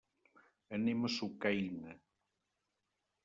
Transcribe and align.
Anem 0.77 1.03
a 1.09 1.11
Sucaina. 1.17 1.93